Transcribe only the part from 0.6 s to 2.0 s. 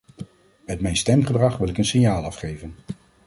Met mijn stemgedrag wil ik een